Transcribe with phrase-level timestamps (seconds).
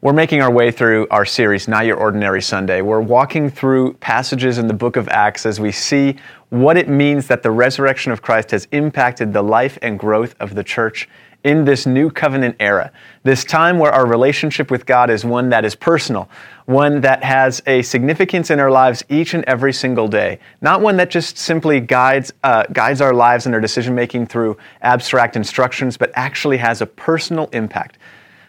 [0.00, 2.82] We're making our way through our series, Not Your Ordinary Sunday.
[2.82, 6.14] We're walking through passages in the book of Acts as we see
[6.50, 10.54] what it means that the resurrection of Christ has impacted the life and growth of
[10.54, 11.08] the church
[11.42, 12.92] in this new covenant era.
[13.24, 16.28] This time where our relationship with God is one that is personal,
[16.66, 20.96] one that has a significance in our lives each and every single day, not one
[20.98, 25.96] that just simply guides, uh, guides our lives and our decision making through abstract instructions,
[25.96, 27.98] but actually has a personal impact.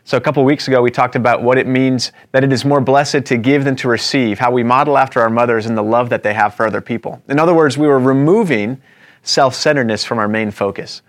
[0.04, 2.82] So, a couple weeks ago, we talked about what it means that it is more
[2.82, 6.10] blessed to give than to receive, how we model after our mothers and the love
[6.10, 7.22] that they have for other people.
[7.28, 8.82] In other words, we were removing
[9.24, 11.02] self centeredness from our main focus.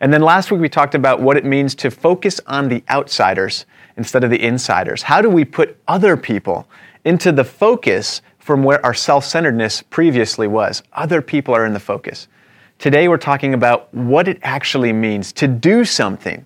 [0.00, 3.66] And then last week, we talked about what it means to focus on the outsiders
[3.96, 5.02] instead of the insiders.
[5.02, 6.68] How do we put other people
[7.04, 10.82] into the focus from where our self centeredness previously was?
[10.92, 12.28] Other people are in the focus.
[12.78, 16.44] Today, we're talking about what it actually means to do something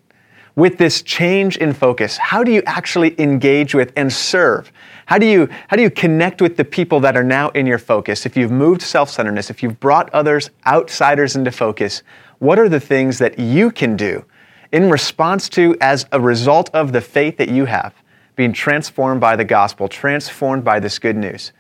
[0.57, 4.73] with this change in focus, how do you actually engage with and serve?
[5.05, 7.79] How do you, how do you connect with the people that are now in your
[7.79, 8.25] focus?
[8.25, 12.03] If you've moved self centeredness, if you've brought others, outsiders into focus,
[12.39, 14.25] what are the things that you can do
[14.73, 17.95] in response to, as a result of the faith that you have,
[18.35, 21.53] being transformed by the gospel, transformed by this good news?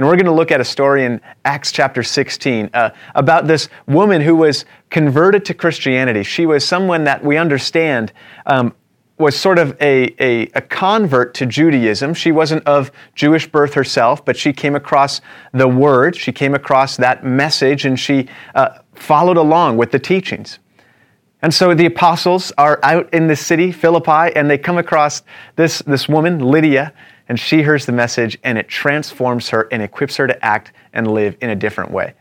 [0.00, 3.68] And we're going to look at a story in Acts chapter 16 uh, about this
[3.86, 6.22] woman who was converted to Christianity.
[6.22, 8.14] She was someone that we understand
[8.46, 8.74] um,
[9.18, 12.14] was sort of a, a, a, convert to Judaism.
[12.14, 15.20] She wasn't of Jewish birth herself, but she came across
[15.52, 20.60] the word, she came across that message, and she uh, followed along with the teachings.
[21.42, 25.20] And so the apostles are out in the city, Philippi, and they come across
[25.56, 26.94] this, this woman, Lydia,
[27.30, 31.12] and she hears the message and it transforms her and equips her to act and
[31.12, 32.12] live in a different way.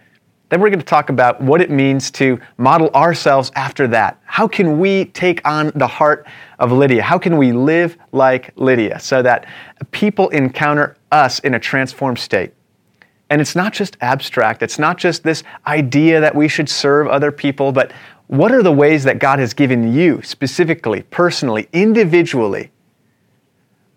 [0.49, 4.21] Then we're going to talk about what it means to model ourselves after that.
[4.25, 6.27] How can we take on the heart
[6.59, 7.01] of Lydia?
[7.01, 9.47] How can we live like Lydia so that
[9.89, 12.53] people encounter us in a transformed state?
[13.31, 17.31] And it's not just abstract, it's not just this idea that we should serve other
[17.31, 17.91] people, but
[18.27, 22.69] what are the ways that God has given you specifically, personally, individually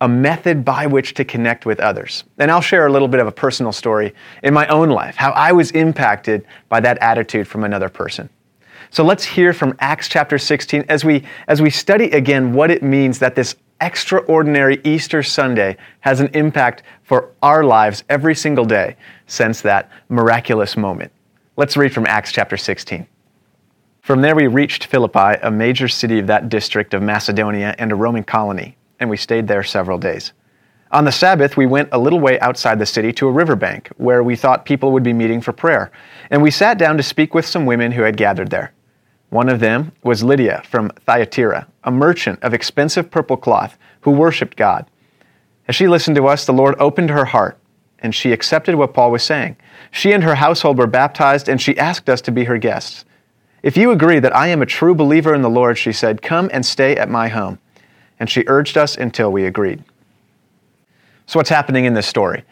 [0.03, 2.25] a method by which to connect with others.
[2.37, 5.31] And I'll share a little bit of a personal story in my own life, how
[5.31, 8.29] I was impacted by that attitude from another person.
[8.91, 12.83] So let's hear from Acts chapter 16 as we, as we study again what it
[12.83, 18.97] means that this extraordinary Easter Sunday has an impact for our lives every single day
[19.29, 21.13] since that miraculous moment.
[21.57, 23.07] Let's read from Acts chapter 16.
[24.01, 27.95] From there, we reached Philippi, a major city of that district of Macedonia and a
[27.95, 30.33] Roman colony and we stayed there several days.
[30.93, 34.23] On the Sabbath, we went a little way outside the city to a riverbank where
[34.23, 35.91] we thought people would be meeting for prayer,
[36.31, 38.73] and we sat down to speak with some women who had gathered there.
[39.31, 44.57] One of them was Lydia from Thyatira, a merchant of expensive purple cloth who worshiped
[44.57, 44.87] God.
[45.67, 47.59] As she listened to us, the Lord opened her heart,
[47.99, 49.57] and she accepted what Paul was saying.
[49.91, 53.05] She and her household were baptized, and she asked us to be her guests.
[53.63, 56.51] If you agree that I am a true believer in the Lord, she said, come
[56.53, 57.59] and stay at my home
[58.23, 59.83] and she urged us until we agreed.
[61.27, 62.45] So, what's happening in this story?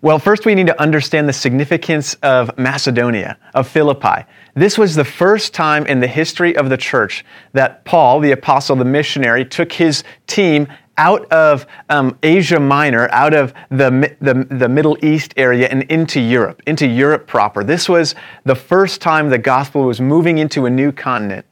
[0.00, 4.24] Well, first we need to understand the significance of Macedonia, of Philippi.
[4.54, 8.76] This was the first time in the history of the church that Paul, the apostle,
[8.76, 14.68] the missionary, took his team out of um, Asia Minor, out of the, the, the
[14.68, 17.64] Middle East area, and into Europe, into Europe proper.
[17.64, 18.14] This was
[18.44, 21.46] the first time the gospel was moving into a new continent.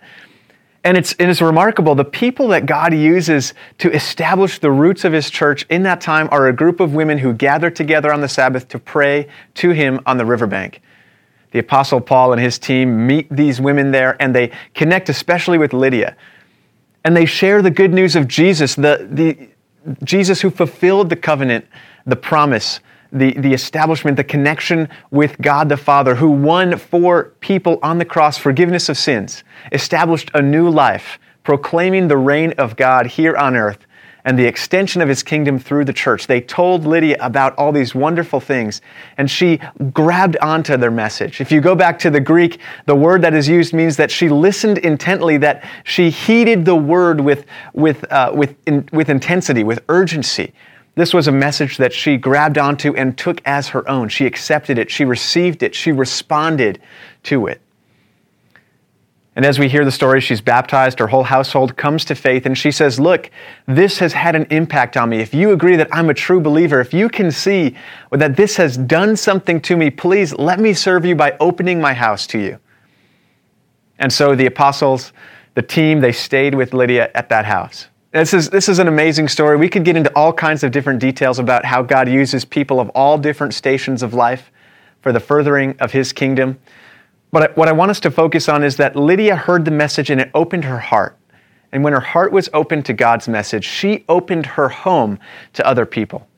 [0.85, 1.95] And it's, it's remarkable.
[1.95, 6.29] The people that God uses to establish the roots of His church in that time
[6.31, 10.01] are a group of women who gather together on the Sabbath to pray to Him
[10.05, 10.83] on the riverbank.
[11.55, 15.73] The Apostle Paul and his team meet these women there and they connect especially with
[15.73, 16.17] Lydia.
[17.05, 19.49] And they share the good news of Jesus, the, the,
[20.03, 21.65] Jesus who fulfilled the covenant,
[22.07, 22.81] the promise
[23.15, 28.05] the, the establishment, the connection with God the Father, who won for people on the
[28.05, 33.57] cross forgiveness of sins, established a new life, proclaiming the reign of God here on
[33.57, 33.87] earth
[34.25, 36.27] and the extension of his kingdom through the church.
[36.27, 38.81] They told Lydia about all these wonderful things,
[39.19, 39.61] and she
[39.93, 41.41] grabbed onto their message.
[41.41, 44.29] If you go back to the Greek, the word that is used means that she
[44.31, 47.45] listened intently, that she heeded the word with,
[47.75, 50.55] with, uh, with, in, with intensity, with urgency.
[50.95, 54.09] This was a message that she grabbed onto and took as her own.
[54.09, 56.81] She accepted it, she received it, she responded
[57.25, 57.61] to it.
[59.37, 62.57] And as we hear the story, she's baptized, her whole household comes to faith, and
[62.57, 63.31] she says, Look,
[63.67, 65.19] this has had an impact on me.
[65.19, 67.75] If you agree that I'm a true believer, if you can see
[68.13, 71.95] that this has done something to me, please let me serve you by opening my
[71.95, 72.61] house to you.
[73.99, 75.13] And so the apostles,
[75.55, 77.89] the team, they stayed with Lydia at that house.
[78.15, 79.57] This is, this is an amazing story.
[79.57, 82.89] We could get into all kinds of different details about how God uses people of
[82.91, 84.53] all different stations of life
[85.03, 86.61] for the furthering of His kingdom.
[87.33, 90.21] But what I want us to focus on is that Lydia heard the message and
[90.21, 91.19] it opened her heart.
[91.73, 95.19] And when her heart was open to God's message, she opened her home
[95.55, 96.29] to other people.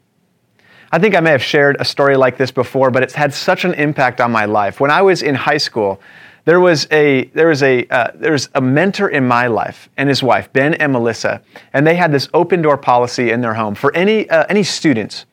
[0.91, 3.67] I think I may have shared a story like this before, but it's had such
[3.67, 4.81] an impact on my life.
[4.81, 6.01] When I was in high school,
[6.47, 10.23] there was a there was a uh, there's a mentor in my life and his
[10.23, 13.95] wife Ben and Melissa, and they had this open door policy in their home for
[13.95, 15.27] any uh, any students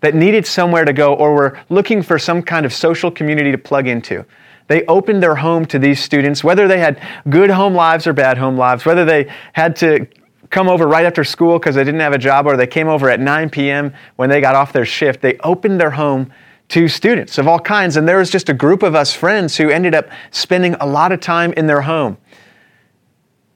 [0.00, 3.58] that needed somewhere to go or were looking for some kind of social community to
[3.58, 4.26] plug into.
[4.66, 8.36] They opened their home to these students, whether they had good home lives or bad
[8.36, 10.08] home lives, whether they had to
[10.50, 13.08] come over right after school because they didn't have a job or they came over
[13.08, 13.94] at 9 p.m.
[14.16, 15.20] when they got off their shift.
[15.20, 16.32] They opened their home
[16.68, 17.96] to students of all kinds.
[17.96, 21.12] And there was just a group of us friends who ended up spending a lot
[21.12, 22.18] of time in their home.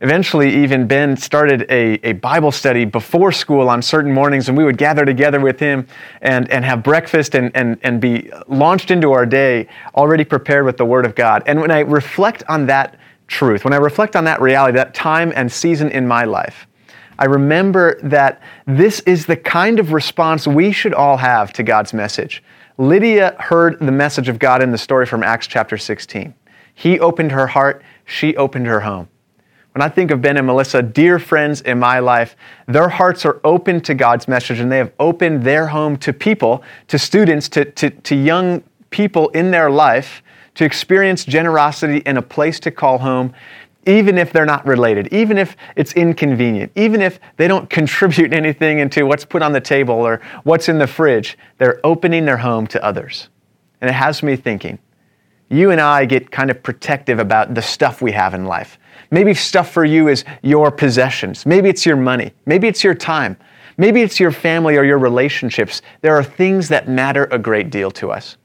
[0.02, 4.64] Eventually, even Ben started a, a Bible study before school on certain mornings, and we
[4.64, 5.86] would gather together with him
[6.22, 10.78] and, and have breakfast and, and, and be launched into our day already prepared with
[10.78, 11.42] the Word of God.
[11.44, 15.34] And when I reflect on that truth, when I reflect on that reality, that time
[15.36, 16.66] and season in my life,
[17.20, 21.92] I remember that this is the kind of response we should all have to God's
[21.92, 22.42] message.
[22.78, 26.32] Lydia heard the message of God in the story from Acts chapter 16.
[26.74, 29.08] He opened her heart, she opened her home.
[29.74, 32.36] When I think of Ben and Melissa, dear friends in my life,
[32.66, 36.64] their hearts are open to God's message and they have opened their home to people,
[36.88, 40.22] to students, to, to, to young people in their life
[40.54, 43.32] to experience generosity in a place to call home,
[43.86, 48.78] even if they're not related, even if it's inconvenient, even if they don't contribute anything
[48.78, 51.38] into what's put on the table or what's in the fridge.
[51.58, 53.28] They're opening their home to others.
[53.80, 54.78] And it has me thinking.
[55.48, 58.78] You and I get kind of protective about the stuff we have in life.
[59.10, 61.44] Maybe stuff for you is your possessions.
[61.44, 62.32] Maybe it's your money.
[62.46, 63.36] Maybe it's your time.
[63.76, 65.82] Maybe it's your family or your relationships.
[66.02, 68.36] There are things that matter a great deal to us.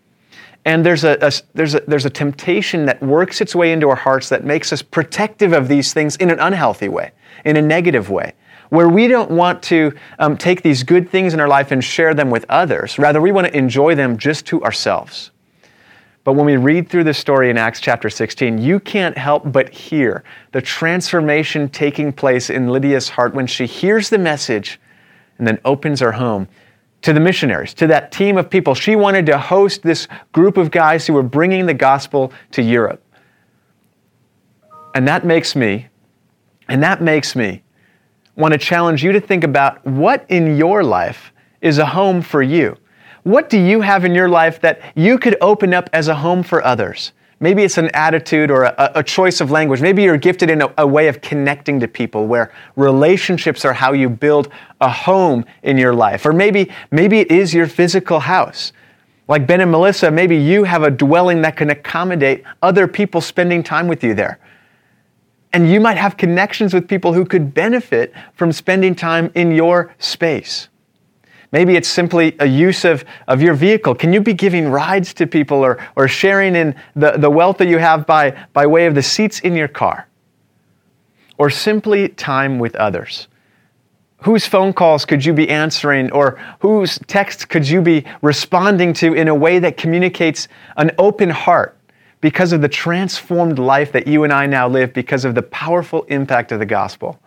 [0.65, 3.95] And there's a, a, there's, a, there's a temptation that works its way into our
[3.95, 7.11] hearts that makes us protective of these things in an unhealthy way,
[7.45, 8.33] in a negative way,
[8.69, 12.15] where we don't want to um, take these good things in our life and share
[12.15, 12.97] them with others.
[12.97, 15.29] Rather, we want to enjoy them just to ourselves.
[16.23, 19.69] But when we read through this story in Acts chapter 16, you can't help but
[19.69, 20.23] hear
[20.53, 24.79] the transformation taking place in Lydia's heart when she hears the message
[25.37, 26.47] and then opens her home
[27.05, 28.73] to the missionaries, to that team of people.
[28.73, 32.99] She wanted to host this group of guys who were bringing the gospel to Europe.
[34.95, 35.85] And that makes me,
[36.67, 37.61] and that makes me
[38.35, 41.31] want to challenge you to think about what in your life
[41.61, 42.75] is a home for you.
[43.21, 46.41] What do you have in your life that you could open up as a home
[46.41, 47.11] for others?
[47.39, 49.81] Maybe it's an attitude or a, a choice of language.
[49.81, 53.91] Maybe you're gifted in a, a, way of connecting to people where relationships are how
[53.91, 54.49] you build
[54.79, 56.25] a home in your life.
[56.25, 58.71] Or maybe, maybe it is your physical house.
[59.27, 63.63] Like Ben and Melissa, maybe you have a dwelling that can accommodate other people spending
[63.63, 64.39] time with you there.
[65.51, 69.93] And you might have connections with people who could benefit from spending time in your
[69.99, 70.69] space.
[71.55, 73.95] Maybe it's simply a use of, of your vehicle.
[73.95, 77.69] Can you be giving rides to people or, or sharing in the, the wealth that
[77.69, 80.09] you have by, by way of the seats in your car?
[81.37, 83.29] Or simply time with others?
[84.23, 89.13] Whose phone calls could you be answering or whose texts could you be responding to
[89.13, 91.77] in a way that communicates an open heart
[92.19, 96.03] because of the transformed life that you and I now live because of the powerful
[96.09, 97.17] impact of the gospel?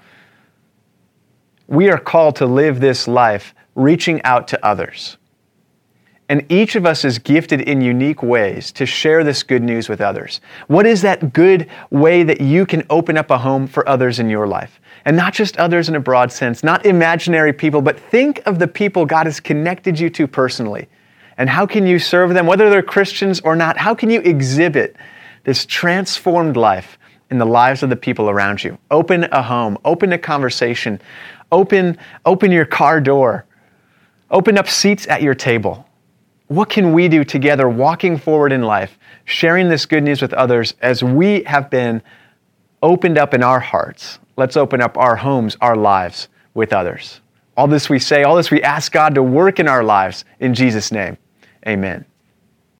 [1.66, 5.16] We are called to live this life reaching out to others.
[6.28, 10.02] And each of us is gifted in unique ways to share this good news with
[10.02, 10.42] others.
[10.66, 14.28] What is that good way that you can open up a home for others in
[14.28, 14.78] your life?
[15.06, 18.68] And not just others in a broad sense, not imaginary people, but think of the
[18.68, 20.86] people God has connected you to personally.
[21.38, 23.78] And how can you serve them, whether they're Christians or not?
[23.78, 24.96] How can you exhibit
[25.44, 26.98] this transformed life
[27.30, 28.76] in the lives of the people around you?
[28.90, 31.00] Open a home, open a conversation,
[31.52, 33.46] open, open your car door
[34.30, 35.86] Open up seats at your table.
[36.48, 40.74] What can we do together walking forward in life, sharing this good news with others
[40.80, 42.02] as we have been
[42.82, 44.18] opened up in our hearts?
[44.36, 47.20] Let's open up our homes, our lives with others.
[47.56, 50.54] All this we say, all this we ask God to work in our lives in
[50.54, 51.18] Jesus' name.
[51.66, 52.04] Amen.